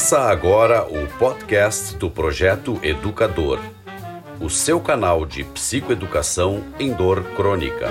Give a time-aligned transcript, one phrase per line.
[0.00, 3.60] Começa agora o podcast do Projeto Educador,
[4.40, 7.86] o seu canal de psicoeducação em dor crônica.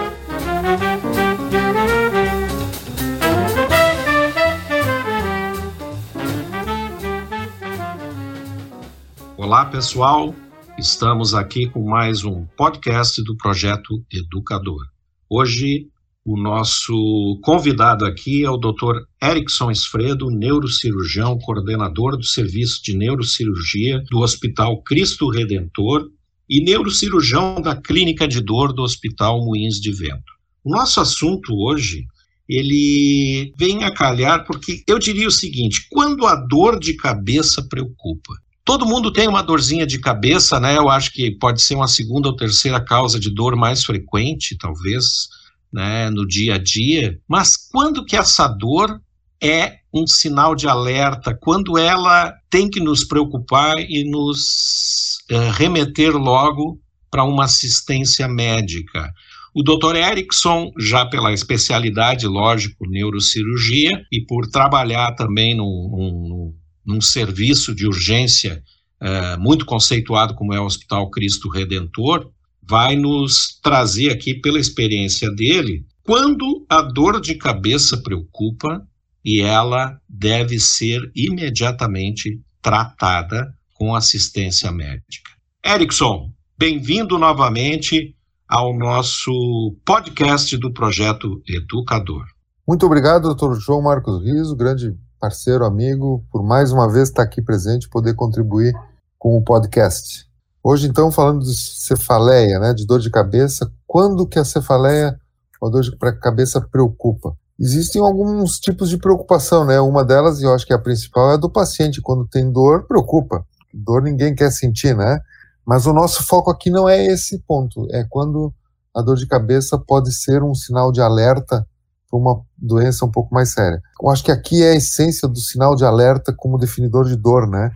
[9.38, 10.34] Olá, pessoal.
[10.79, 14.82] Estamos aqui com mais um podcast do Projeto Educador.
[15.29, 15.87] Hoje
[16.25, 19.04] o nosso convidado aqui é o Dr.
[19.23, 26.09] Erickson Esfredo, neurocirurgião, coordenador do Serviço de Neurocirurgia do Hospital Cristo Redentor
[26.50, 30.33] e neurocirurgião da Clínica de Dor do Hospital Moinhos de Vento.
[30.64, 32.05] O nosso assunto hoje,
[32.47, 38.33] ele vem a calhar porque eu diria o seguinte, quando a dor de cabeça preocupa,
[38.70, 40.78] Todo mundo tem uma dorzinha de cabeça, né?
[40.78, 45.28] Eu acho que pode ser uma segunda ou terceira causa de dor mais frequente, talvez,
[45.72, 49.00] né, no dia a dia, mas quando que essa dor
[49.42, 56.16] é um sinal de alerta, quando ela tem que nos preocupar e nos é, remeter
[56.16, 59.11] logo para uma assistência médica.
[59.53, 59.95] O Dr.
[59.95, 67.88] Erickson, já pela especialidade, lógico, neurocirurgia, e por trabalhar também num, num, num serviço de
[67.88, 68.61] urgência
[69.02, 72.30] é, muito conceituado como é o Hospital Cristo Redentor,
[72.70, 78.88] vai nos trazer aqui, pela experiência dele, quando a dor de cabeça preocupa
[79.26, 85.31] e ela deve ser imediatamente tratada com assistência médica.
[85.66, 88.16] Erickson, bem-vindo novamente
[88.48, 92.26] ao nosso podcast do Projeto Educador.
[92.67, 97.42] Muito obrigado, doutor João Marcos Riso, grande parceiro, amigo, por mais uma vez estar aqui
[97.42, 98.76] presente e poder contribuir
[99.17, 100.29] com o podcast.
[100.72, 105.20] Hoje, então, falando de cefaleia, né, de dor de cabeça, quando que a cefaleia,
[105.59, 107.36] a dor de cabeça preocupa?
[107.60, 109.80] Existem alguns tipos de preocupação, né?
[109.80, 112.04] Uma delas, e eu acho que é a principal, é a do paciente.
[112.04, 113.44] Quando tem dor, preocupa.
[113.73, 115.20] Dor ninguém quer sentir, né?
[115.66, 117.88] Mas o nosso foco aqui não é esse ponto.
[117.89, 118.54] É quando
[118.95, 121.65] a dor de cabeça pode ser um sinal de alerta
[122.08, 123.82] para uma doença um pouco mais séria.
[123.99, 127.48] Eu acho que aqui é a essência do sinal de alerta como definidor de dor,
[127.48, 127.71] né?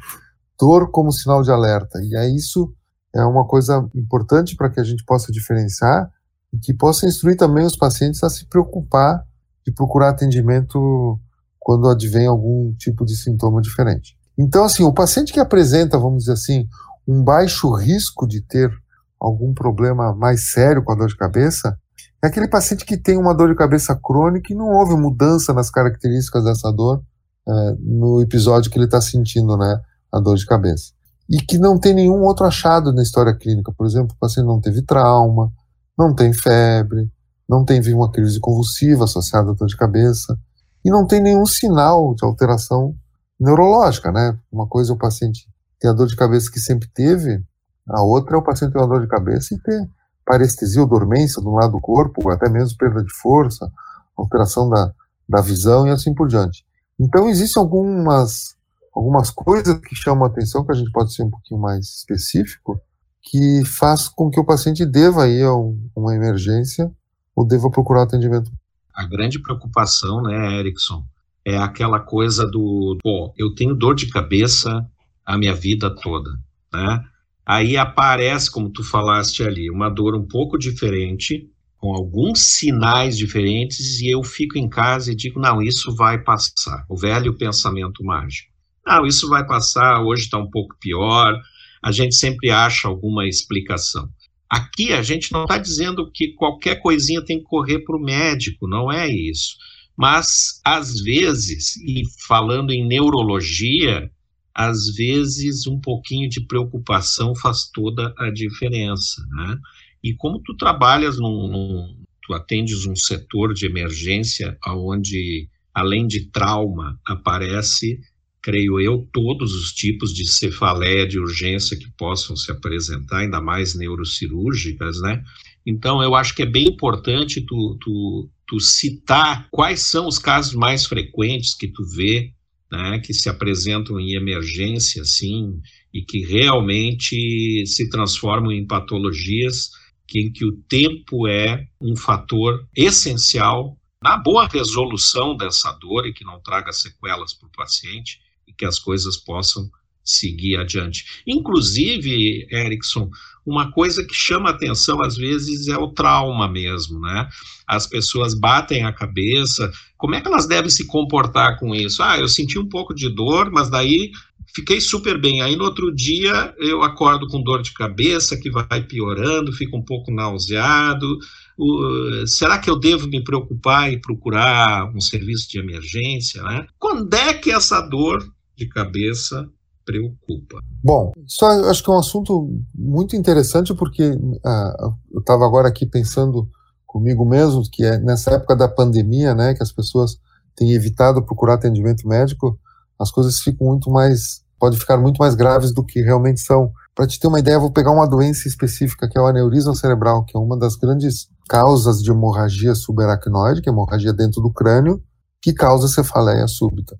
[0.60, 2.00] dor como sinal de alerta.
[2.02, 2.72] E é isso
[3.16, 6.10] é uma coisa importante para que a gente possa diferenciar
[6.52, 9.24] e que possa instruir também os pacientes a se preocupar
[9.66, 11.20] de procurar atendimento
[11.60, 14.18] quando advém algum tipo de sintoma diferente.
[14.38, 16.68] Então, assim, o paciente que apresenta, vamos dizer assim,
[17.08, 18.72] um baixo risco de ter
[19.20, 21.78] algum problema mais sério com a dor de cabeça,
[22.22, 25.70] é aquele paciente que tem uma dor de cabeça crônica e não houve mudança nas
[25.70, 27.02] características dessa dor
[27.48, 29.80] é, no episódio que ele está sentindo, né?
[30.14, 30.94] a dor de cabeça.
[31.34, 33.74] E que não tem nenhum outro achado na história clínica.
[33.76, 35.52] Por exemplo, o paciente não teve trauma,
[35.98, 37.12] não tem febre,
[37.50, 40.38] não teve uma crise convulsiva associada à dor de cabeça
[40.86, 42.96] e não tem nenhum sinal de alteração
[43.40, 44.38] neurológica, né?
[44.52, 45.48] Uma coisa é o paciente
[45.80, 47.44] ter a dor de cabeça que sempre teve,
[47.90, 49.90] a outra é o paciente ter uma dor de cabeça e ter
[50.26, 53.70] parestesia ou dormência do lado do corpo, até mesmo perda de força,
[54.16, 54.94] alteração da,
[55.28, 56.64] da visão e assim por diante.
[57.00, 58.56] Então, existem algumas
[58.94, 62.80] algumas coisas que chamam a atenção, que a gente pode ser um pouquinho mais específico,
[63.22, 65.54] que faz com que o paciente deva ir a
[65.96, 66.92] uma emergência
[67.36, 68.52] ou deva procurar atendimento.
[68.94, 71.04] A grande preocupação, né, Erickson,
[71.46, 74.88] é aquela coisa do, pô, eu tenho dor de cabeça
[75.26, 76.30] a minha vida toda,
[76.72, 77.04] né?
[77.46, 84.00] Aí aparece, como tu falaste ali, uma dor um pouco diferente, com alguns sinais diferentes,
[84.00, 86.86] e eu fico em casa e digo, não, isso vai passar.
[86.88, 88.53] O velho pensamento mágico.
[88.86, 91.40] Não, isso vai passar, hoje está um pouco pior.
[91.82, 94.10] A gente sempre acha alguma explicação.
[94.50, 98.68] Aqui a gente não está dizendo que qualquer coisinha tem que correr para o médico,
[98.68, 99.56] não é isso.
[99.96, 104.12] Mas, às vezes, e falando em neurologia,
[104.54, 109.26] às vezes um pouquinho de preocupação faz toda a diferença.
[109.32, 109.58] Né?
[110.04, 116.30] E como tu trabalhas num, num tu atendes um setor de emergência onde, além de
[116.30, 118.00] trauma, aparece
[118.44, 123.74] creio eu, todos os tipos de cefaleia de urgência que possam se apresentar, ainda mais
[123.74, 125.24] neurocirúrgicas, né?
[125.66, 130.54] Então, eu acho que é bem importante tu, tu, tu citar quais são os casos
[130.54, 132.34] mais frequentes que tu vê,
[132.70, 135.62] né, que se apresentam em emergência, assim,
[135.94, 139.70] e que realmente se transformam em patologias
[140.16, 146.26] em que o tempo é um fator essencial na boa resolução dessa dor e que
[146.26, 149.70] não traga sequelas para o paciente, e que as coisas possam
[150.04, 151.06] seguir adiante.
[151.26, 153.10] Inclusive, Erickson,
[153.46, 157.28] uma coisa que chama atenção às vezes é o trauma mesmo, né?
[157.68, 162.04] As pessoas batem a cabeça, como é que elas devem se comportar com isso?
[162.04, 164.12] Ah, eu senti um pouco de dor, mas daí
[164.54, 165.42] fiquei super bem.
[165.42, 169.84] Aí no outro dia eu acordo com dor de cabeça que vai piorando, fico um
[169.84, 171.18] pouco nauseado.
[171.58, 176.42] Uh, será que eu devo me preocupar e procurar um serviço de emergência?
[176.44, 176.66] Né?
[176.80, 179.50] Quando é que essa dor de cabeça
[179.86, 180.60] preocupa.
[180.84, 185.86] Bom, só acho que é um assunto muito interessante porque uh, eu estava agora aqui
[185.86, 186.48] pensando
[186.86, 190.18] comigo mesmo que é nessa época da pandemia, né, que as pessoas
[190.56, 192.60] têm evitado procurar atendimento médico,
[193.00, 196.72] as coisas ficam muito mais, pode ficar muito mais graves do que realmente são.
[196.96, 200.24] Para te ter uma ideia, vou pegar uma doença específica que é o aneurisma cerebral,
[200.24, 205.04] que é uma das grandes causas de hemorragia subaracnoide, que é hemorragia dentro do crânio,
[205.42, 206.98] que causa cefaleia súbita.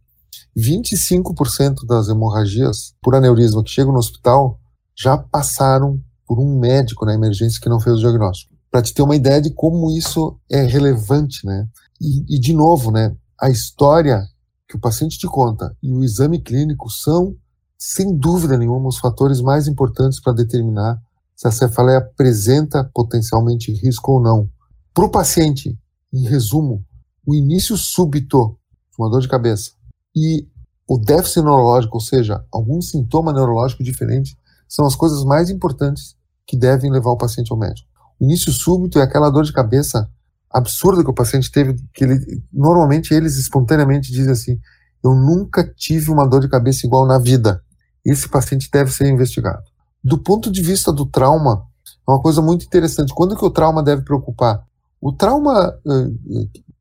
[0.58, 4.60] 25% das hemorragias por aneurisma que chegam no hospital
[4.96, 8.54] já passaram por um médico na emergência que não fez o diagnóstico.
[8.70, 11.68] Para te ter uma ideia de como isso é relevante, né?
[12.00, 13.16] E, e, de novo, né?
[13.40, 14.24] A história
[14.68, 17.36] que o paciente te conta e o exame clínico são,
[17.78, 21.00] sem dúvida nenhuma, os fatores mais importantes para determinar
[21.36, 24.50] se a cefaleia apresenta potencialmente risco ou não.
[24.94, 25.78] Para o paciente,
[26.12, 26.86] em resumo,
[27.26, 28.58] o início súbito
[28.92, 29.72] de uma dor de cabeça,
[30.16, 30.48] e
[30.88, 34.38] o déficit neurológico, ou seja, algum sintoma neurológico diferente,
[34.68, 36.16] são as coisas mais importantes
[36.46, 37.88] que devem levar o paciente ao médico.
[38.20, 40.10] O início súbito é aquela dor de cabeça
[40.52, 44.60] absurda que o paciente teve, que ele, normalmente eles espontaneamente dizem assim:
[45.04, 47.64] Eu nunca tive uma dor de cabeça igual na vida.
[48.06, 49.64] Esse paciente deve ser investigado.
[50.04, 51.66] Do ponto de vista do trauma,
[52.08, 53.14] é uma coisa muito interessante.
[53.14, 54.64] Quando que o trauma deve preocupar?
[55.00, 55.76] O trauma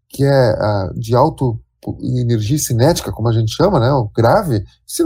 [0.09, 1.61] que é de alto
[2.01, 5.03] energia cinética, como a gente chama, né, o grave, isso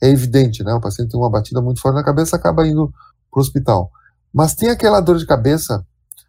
[0.00, 2.92] é evidente, né, o paciente tem uma batida muito forte na cabeça, acaba indo
[3.30, 3.90] para o hospital.
[4.32, 5.84] Mas tem aquela dor de cabeça,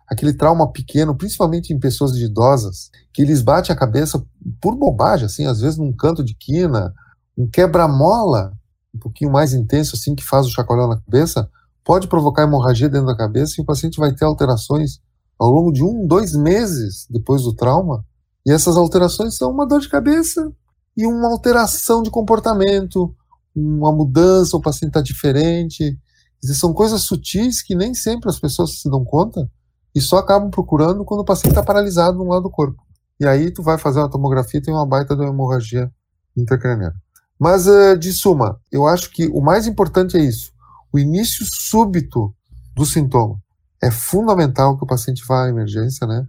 [0.08, 4.24] aquele trauma pequeno, principalmente em pessoas idosas, que eles batem a cabeça
[4.60, 6.92] por bobagem, assim, às vezes num canto de quina,
[7.38, 8.54] um quebra-mola,
[8.96, 11.50] um pouquinho mais intenso, assim, que faz o chacoalhão na cabeça,
[11.84, 15.00] pode provocar hemorragia dentro da cabeça e o paciente vai ter alterações
[15.40, 18.06] ao longo de um, dois meses depois do trauma,
[18.46, 20.52] e essas alterações são uma dor de cabeça
[20.96, 23.14] e uma alteração de comportamento,
[23.56, 25.98] uma mudança, o paciente está diferente.
[26.44, 29.50] São coisas sutis que nem sempre as pessoas se dão conta
[29.96, 32.82] e só acabam procurando quando o paciente está paralisado no lado do corpo.
[33.20, 35.92] E aí tu vai fazer uma tomografia e tem uma baita de uma hemorragia
[36.38, 36.96] intracraniana.
[37.40, 40.52] Mas, uh, de suma, eu acho que o mais importante é isso.
[40.92, 42.34] O início súbito
[42.76, 43.38] do sintoma.
[43.82, 46.26] É fundamental que o paciente vá à emergência, né?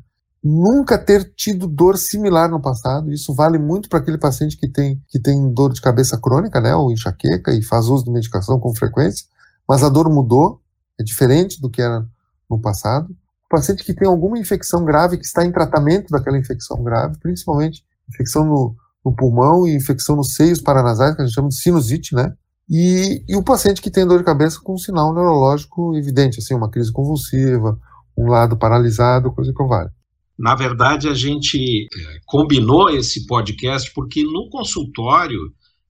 [0.47, 3.13] nunca ter tido dor similar no passado.
[3.13, 6.75] Isso vale muito para aquele paciente que tem, que tem dor de cabeça crônica, né,
[6.75, 9.27] ou enxaqueca e faz uso de medicação com frequência,
[9.69, 10.61] mas a dor mudou,
[10.99, 12.07] é diferente do que era
[12.49, 13.11] no passado.
[13.11, 17.85] O paciente que tem alguma infecção grave, que está em tratamento daquela infecção grave, principalmente
[18.09, 18.77] infecção no,
[19.07, 22.35] no pulmão e infecção nos seios paranasais, que a gente chama de sinusite, né?
[22.69, 26.55] E, e o paciente que tem dor de cabeça com um sinal neurológico evidente, assim,
[26.55, 27.79] uma crise convulsiva,
[28.19, 29.91] um lado paralisado, coisa que vale.
[30.37, 35.39] Na verdade, a gente é, combinou esse podcast porque no consultório,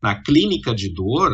[0.03, 1.33] na clínica de dor,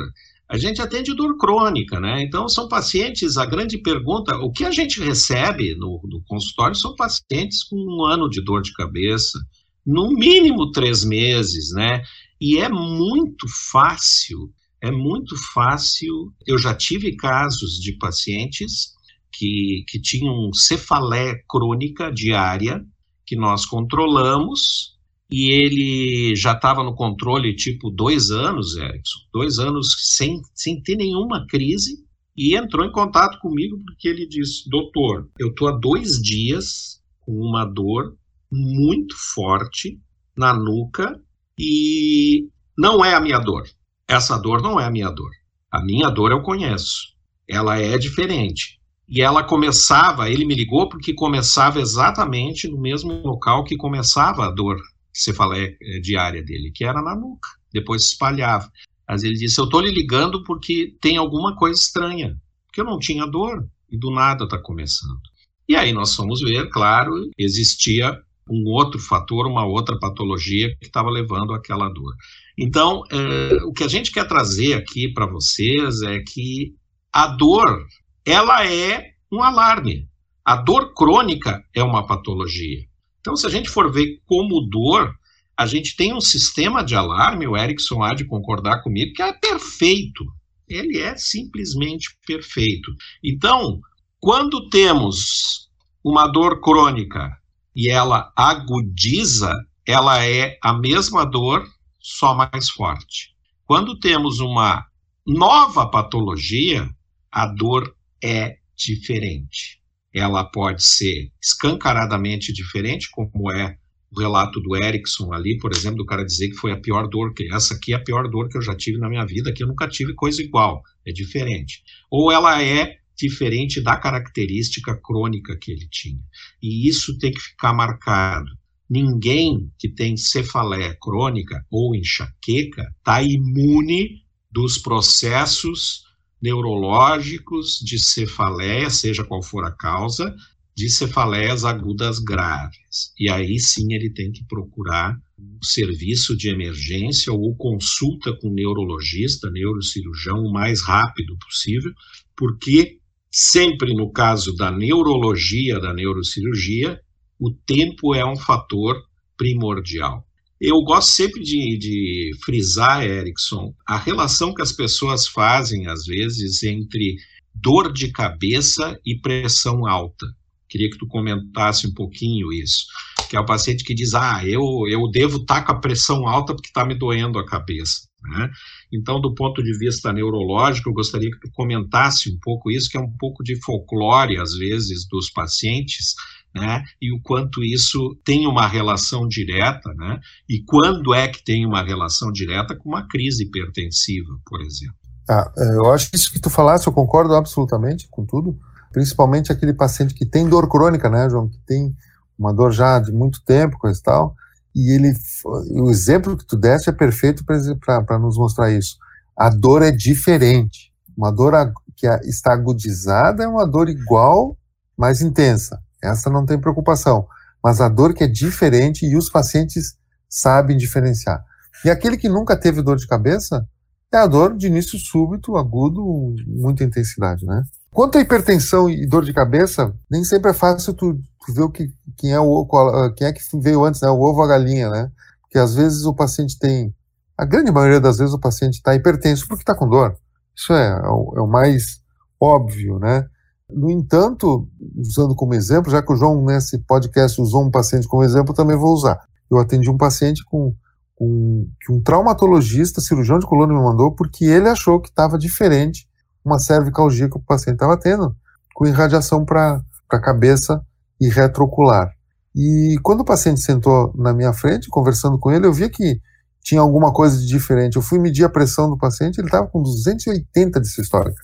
[0.49, 2.23] a gente atende dor crônica, né?
[2.23, 6.95] Então, são pacientes, a grande pergunta, o que a gente recebe no, no consultório são
[6.95, 9.37] pacientes com um ano de dor de cabeça,
[9.85, 12.03] no mínimo três meses, né?
[12.41, 16.33] E é muito fácil, é muito fácil.
[16.47, 18.93] Eu já tive casos de pacientes
[19.33, 22.85] que, que tinham cefaleia crônica diária,
[23.27, 24.93] que nós controlamos
[25.31, 30.97] e ele já estava no controle tipo dois anos, Erickson, dois anos sem, sem ter
[30.97, 32.05] nenhuma crise
[32.37, 37.33] e entrou em contato comigo porque ele disse, doutor, eu estou há dois dias com
[37.33, 38.15] uma dor
[38.53, 39.99] muito forte
[40.37, 41.19] na nuca
[41.59, 43.65] e não é a minha dor.
[44.07, 45.31] Essa dor não é a minha dor.
[45.71, 47.15] A minha dor eu conheço.
[47.49, 48.79] Ela é diferente.
[49.09, 54.51] E ela começava, ele me ligou porque começava exatamente no mesmo local que começava a
[54.51, 54.79] dor
[55.13, 57.49] cefaleia eh, diária dele, que era na nuca.
[57.73, 58.71] Depois se espalhava.
[59.09, 62.37] Mas ele disse: Eu estou lhe ligando porque tem alguma coisa estranha.
[62.67, 65.21] Porque eu não tinha dor e do nada está começando.
[65.69, 68.19] E aí nós fomos ver, claro, existia
[68.49, 72.15] um outro fator, uma outra patologia que estava levando àquela dor.
[72.59, 76.75] Então, eh, o que a gente quer trazer aqui para vocês é que
[77.13, 77.87] a dor
[78.25, 80.09] ela é um alarme.
[80.45, 82.85] A dor crônica é uma patologia.
[83.21, 85.15] Então, se a gente for ver como dor,
[85.57, 89.33] a gente tem um sistema de alarme, o Erickson há de concordar comigo, que é
[89.33, 90.25] perfeito.
[90.69, 92.91] ele é simplesmente perfeito.
[93.23, 93.81] Então,
[94.19, 95.69] quando temos
[96.03, 97.31] uma dor crônica
[97.75, 99.53] e ela agudiza,
[99.87, 101.67] ela é a mesma dor,
[101.99, 103.35] só mais forte.
[103.65, 104.85] Quando temos uma
[105.27, 106.89] nova patologia,
[107.31, 109.81] a dor é diferente.
[110.15, 113.79] Ela pode ser escancaradamente diferente, como é
[114.15, 117.33] o relato do Erickson ali, por exemplo, do cara dizer que foi a pior dor,
[117.33, 119.63] que essa aqui é a pior dor que eu já tive na minha vida, que
[119.63, 121.83] eu nunca tive coisa igual, é diferente.
[122.11, 126.23] Ou ela é diferente da característica crônica que ele tinha.
[126.63, 128.51] E isso tem que ficar marcado.
[128.89, 136.03] Ninguém que tem cefaleia crônica ou enxaqueca está imune dos processos
[136.41, 140.35] neurológicos de cefaleia, seja qual for a causa,
[140.75, 143.13] de cefaleias agudas graves.
[143.19, 149.51] E aí sim ele tem que procurar um serviço de emergência ou consulta com neurologista,
[149.51, 151.93] neurocirurgião, o mais rápido possível,
[152.37, 152.99] porque
[153.33, 157.01] sempre no caso da neurologia, da neurocirurgia,
[157.41, 159.03] o tempo é um fator
[159.37, 160.27] primordial.
[160.61, 166.63] Eu gosto sempre de, de frisar, Erickson, a relação que as pessoas fazem, às vezes,
[166.63, 167.17] entre
[167.53, 170.27] dor de cabeça e pressão alta.
[170.69, 172.85] Queria que tu comentasse um pouquinho isso.
[173.29, 176.55] Que é o paciente que diz, ah, eu, eu devo estar com a pressão alta
[176.55, 178.03] porque está me doendo a cabeça.
[178.23, 178.51] Né?
[178.93, 182.97] Então, do ponto de vista neurológico, eu gostaria que tu comentasse um pouco isso, que
[182.97, 186.15] é um pouco de folclore, às vezes, dos pacientes,
[186.55, 186.85] né?
[187.01, 190.21] E o quanto isso tem uma relação direta, né?
[190.49, 194.97] E quando é que tem uma relação direta com uma crise hipertensiva, por exemplo.
[195.29, 198.59] Ah, eu acho que isso que tu falaste, eu concordo absolutamente com tudo,
[198.93, 201.97] principalmente aquele paciente que tem dor crônica, né, João, que tem
[202.39, 204.37] uma dor já de muito tempo, coisa e tal,
[204.75, 205.15] e ele,
[205.45, 208.97] o exemplo que tu deste é perfeito para nos mostrar isso.
[209.37, 210.93] A dor é diferente.
[211.17, 211.53] Uma dor
[211.95, 214.57] que está agudizada é uma dor igual,
[214.97, 215.79] mais intensa.
[216.03, 217.27] Essa não tem preocupação.
[217.63, 219.97] Mas a dor que é diferente e os pacientes
[220.29, 221.45] sabem diferenciar.
[221.85, 223.67] E aquele que nunca teve dor de cabeça
[224.13, 227.63] é a dor de início súbito, agudo, muita intensidade, né?
[227.93, 231.71] Quanto à hipertensão e dor de cabeça, nem sempre é fácil tu, tu ver o
[231.71, 232.67] que, quem, é o,
[233.15, 234.09] quem é que veio antes, né?
[234.09, 235.11] O ovo ou a galinha, né?
[235.43, 236.95] Porque às vezes o paciente tem.
[237.37, 240.17] A grande maioria das vezes o paciente está hipertenso porque está com dor.
[240.57, 242.01] Isso é, é o, é o mais
[242.41, 243.27] óbvio, né?
[243.69, 248.25] No entanto, usando como exemplo, já que o João nesse podcast usou um paciente como
[248.25, 249.21] exemplo, também vou usar.
[249.51, 250.75] Eu atendi um paciente com,
[251.15, 256.07] com que um traumatologista, cirurgião de coluna, me mandou porque ele achou que estava diferente
[256.45, 258.35] uma cervicalgia que o paciente estava tendo,
[258.75, 260.85] com irradiação para a cabeça
[261.21, 262.13] e retroocular.
[262.55, 266.21] E quando o paciente sentou na minha frente, conversando com ele, eu via que
[266.63, 267.97] tinha alguma coisa de diferente.
[267.97, 271.41] Eu fui medir a pressão do paciente, ele estava com 280 de sistólica.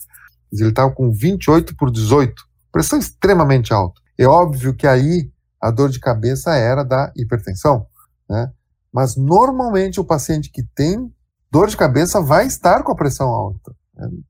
[0.53, 2.35] Ele estava com 28 por 18,
[2.73, 4.01] pressão extremamente alta.
[4.19, 7.87] É óbvio que aí a dor de cabeça era da hipertensão,
[8.29, 8.51] né?
[8.93, 11.13] Mas normalmente o paciente que tem
[11.51, 13.75] dor de cabeça vai estar com a pressão alta.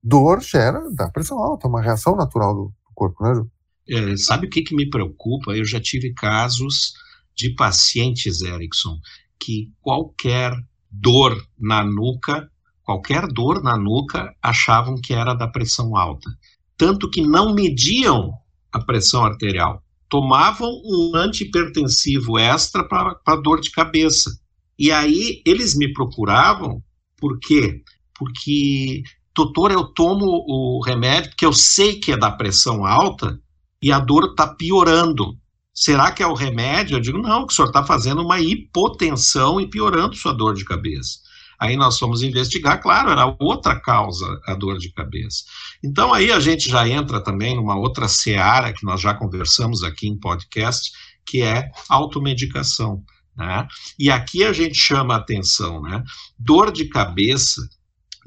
[0.02, 3.50] Dor gera da pressão alta, uma reação natural do corpo, né, Ju?
[3.88, 5.56] É, sabe o que, que me preocupa?
[5.56, 6.92] Eu já tive casos
[7.34, 8.98] de pacientes, Erickson,
[9.40, 10.52] que qualquer
[10.90, 12.50] dor na nuca,
[12.82, 16.28] qualquer dor na nuca, achavam que era da pressão alta.
[16.76, 18.32] Tanto que não mediam
[18.72, 19.82] a pressão arterial.
[20.08, 24.30] Tomavam um antihipertensivo extra para dor de cabeça.
[24.78, 26.82] E aí eles me procuravam,
[27.16, 27.82] por quê?
[28.16, 29.02] Porque
[29.38, 33.38] doutor, eu tomo o remédio porque eu sei que é da pressão alta
[33.80, 35.38] e a dor está piorando.
[35.72, 36.96] Será que é o remédio?
[36.96, 40.64] Eu digo, não, que o senhor está fazendo uma hipotensão e piorando sua dor de
[40.64, 41.20] cabeça.
[41.60, 45.44] Aí nós fomos investigar, claro, era outra causa a dor de cabeça.
[45.84, 50.08] Então aí a gente já entra também numa outra seara que nós já conversamos aqui
[50.08, 50.90] em podcast,
[51.24, 53.04] que é automedicação.
[53.36, 53.68] Né?
[53.96, 56.02] E aqui a gente chama a atenção, né?
[56.36, 57.62] Dor de cabeça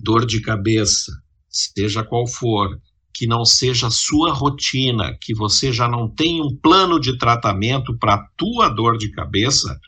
[0.02, 1.12] dor de cabeça,
[1.50, 2.80] seja qual for,
[3.14, 8.16] que não seja sua rotina, que você já não tem um plano de tratamento para
[8.16, 9.80] a tua dor de cabeça,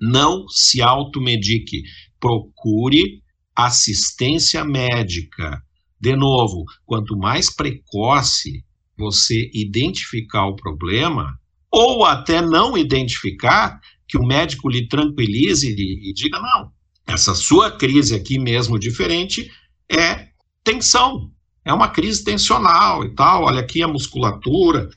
[0.00, 1.82] não se automedique.
[2.20, 3.22] Procure
[3.54, 5.62] assistência médica.
[5.98, 8.64] De novo, quanto mais precoce
[8.96, 11.38] você identificar o problema,
[11.70, 16.70] ou até não identificar, que o médico lhe tranquilize e, e diga: não,
[17.06, 19.50] essa sua crise aqui mesmo diferente
[19.90, 20.28] é
[20.64, 21.30] tensão,
[21.64, 23.44] é uma crise tensional e tal.
[23.44, 24.88] Olha aqui a musculatura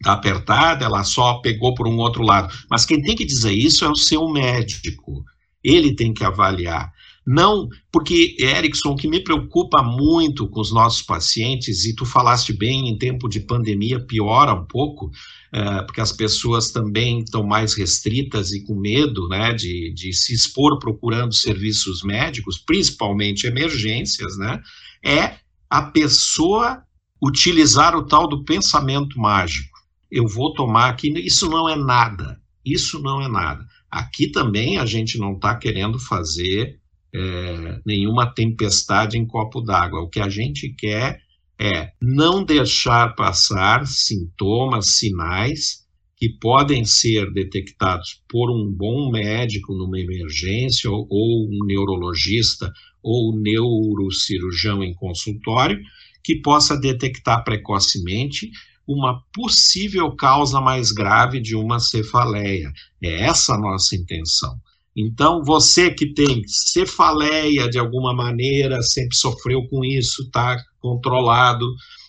[0.00, 2.54] está apertada, ela só pegou por um outro lado.
[2.70, 5.24] Mas quem tem que dizer isso é o seu médico.
[5.62, 6.92] Ele tem que avaliar.
[7.26, 12.54] Não, porque, Erickson, o que me preocupa muito com os nossos pacientes, e tu falaste
[12.54, 15.10] bem, em tempo de pandemia piora um pouco,
[15.52, 20.34] é, porque as pessoas também estão mais restritas e com medo né, de, de se
[20.34, 24.60] expor procurando serviços médicos, principalmente emergências, né,
[25.04, 25.36] é
[25.70, 26.82] a pessoa
[27.22, 29.78] utilizar o tal do pensamento mágico.
[30.10, 33.66] Eu vou tomar aqui, isso não é nada, isso não é nada.
[33.90, 36.78] Aqui também a gente não está querendo fazer
[37.14, 40.00] é, nenhuma tempestade em copo d'água.
[40.00, 41.20] O que a gente quer
[41.60, 45.86] é não deixar passar sintomas, sinais
[46.16, 52.72] que podem ser detectados por um bom médico numa emergência, ou, ou um neurologista,
[53.02, 55.80] ou neurocirurgião em consultório,
[56.22, 58.50] que possa detectar precocemente
[58.86, 62.72] uma possível causa mais grave de uma cefaleia.
[63.02, 64.58] É essa a nossa intenção.
[65.00, 71.64] Então, você que tem cefaleia de alguma maneira, sempre sofreu com isso, está controlado,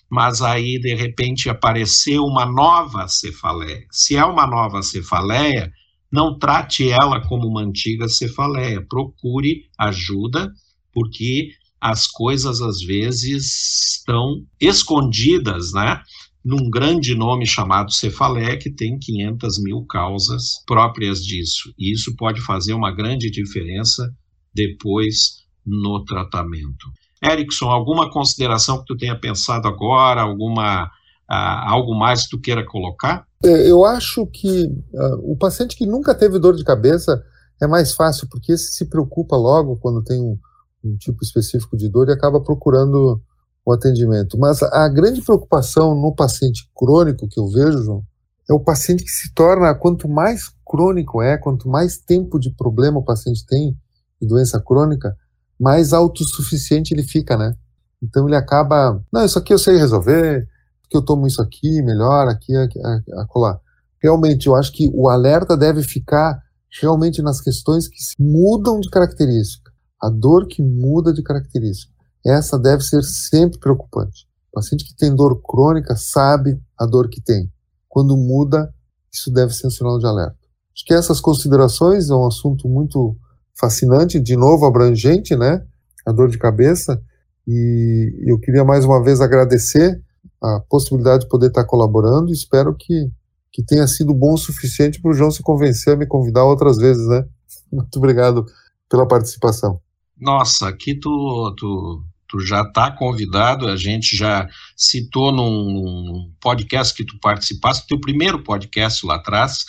[0.10, 3.86] mas aí de repente apareceu uma nova cefaleia.
[3.92, 5.72] Se é uma nova cefaleia,
[6.12, 10.52] não trate ela como uma antiga cefaleia, procure ajuda,
[10.92, 16.02] porque as coisas às vezes estão escondidas, né?
[16.44, 21.74] Num grande nome chamado cefaleia, que tem 500 mil causas próprias disso.
[21.78, 24.10] E isso pode fazer uma grande diferença
[24.54, 26.88] depois no tratamento.
[27.24, 30.90] Erickson, alguma consideração que tu tenha pensado agora, alguma
[31.30, 33.26] ah, algo mais que tu queira colocar?
[33.44, 37.24] É, eu acho que uh, o paciente que nunca teve dor de cabeça
[37.62, 40.38] é mais fácil, porque esse se preocupa logo quando tem um,
[40.84, 43.22] um tipo específico de dor e acaba procurando
[43.70, 44.38] o atendimento.
[44.38, 48.04] Mas a grande preocupação no paciente crônico que eu vejo, João,
[48.50, 53.00] é o paciente que se torna, quanto mais crônico é, quanto mais tempo de problema
[53.00, 53.78] o paciente tem,
[54.20, 55.16] de doença crônica,
[55.60, 57.56] mais autossuficiente ele fica, né?
[58.02, 60.48] Então ele acaba, não, isso aqui eu sei resolver,
[60.90, 62.80] que eu tomo isso aqui, melhor, aqui, aqui,
[63.18, 63.60] acolá.
[64.02, 66.42] Realmente, eu acho que o alerta deve ficar
[66.82, 69.72] realmente nas questões que mudam de característica.
[70.02, 71.94] A dor que muda de característica.
[72.26, 74.28] Essa deve ser sempre preocupante.
[74.52, 77.52] O paciente que tem dor crônica sabe a dor que tem.
[77.88, 78.74] Quando muda,
[79.12, 80.38] isso deve ser um sinal de alerta.
[80.76, 83.16] Acho que essas considerações é um assunto muito
[83.60, 85.66] fascinante, de novo abrangente, né?
[86.06, 87.02] A dor de cabeça.
[87.48, 90.02] E eu queria mais uma vez agradecer
[90.42, 92.32] a possibilidade de poder estar colaborando.
[92.32, 93.12] Espero que,
[93.52, 96.78] que tenha sido bom o suficiente para o João se convencer a me convidar outras
[96.78, 97.26] vezes, né?
[97.72, 98.46] Muito obrigado
[98.90, 99.82] pela participação.
[100.18, 107.04] Nossa, aqui tu, tu, tu já está convidado, a gente já citou num podcast que
[107.04, 109.66] tu participaste, teu primeiro podcast lá atrás,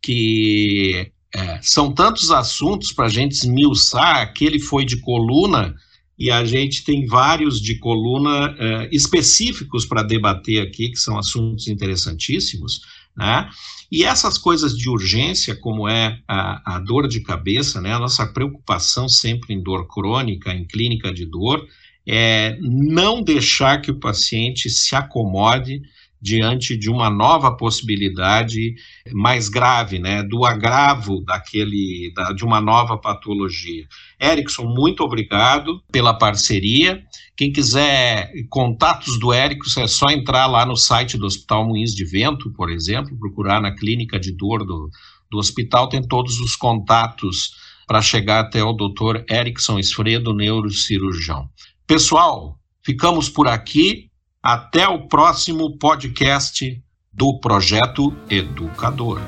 [0.00, 5.74] que é, são tantos assuntos para a gente esmiuçar, aquele foi de coluna,
[6.18, 11.66] e a gente tem vários de coluna é, específicos para debater aqui, que são assuntos
[11.66, 12.82] interessantíssimos,
[13.16, 13.48] né?
[13.90, 17.92] E essas coisas de urgência, como é a, a dor de cabeça, né?
[17.92, 21.66] A nossa preocupação sempre em dor crônica, em clínica de dor,
[22.06, 25.80] é não deixar que o paciente se acomode
[26.22, 28.76] diante de uma nova possibilidade
[29.12, 33.84] mais grave, né, do agravo daquele, da, de uma nova patologia.
[34.20, 37.02] Erickson, muito obrigado pela parceria.
[37.36, 42.04] Quem quiser contatos do Erickson, é só entrar lá no site do Hospital Moinhos de
[42.04, 44.88] Vento, por exemplo, procurar na clínica de dor do,
[45.28, 47.50] do hospital, tem todos os contatos
[47.84, 49.24] para chegar até o Dr.
[49.28, 51.50] Erickson Esfredo, neurocirurgião.
[51.86, 54.08] Pessoal, ficamos por aqui.
[54.42, 59.20] Até o próximo podcast do Projeto Educador.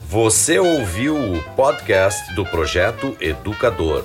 [0.00, 4.04] Você ouviu o podcast do Projeto Educador.